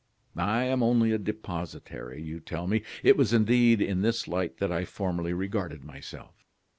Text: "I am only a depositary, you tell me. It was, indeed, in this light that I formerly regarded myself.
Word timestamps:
"I 0.35 0.63
am 0.63 0.81
only 0.81 1.11
a 1.11 1.19
depositary, 1.19 2.19
you 2.23 2.39
tell 2.39 2.65
me. 2.65 2.81
It 3.03 3.17
was, 3.17 3.33
indeed, 3.33 3.83
in 3.83 4.01
this 4.01 4.27
light 4.27 4.57
that 4.57 4.71
I 4.71 4.83
formerly 4.83 5.33
regarded 5.33 5.83
myself. 5.85 6.43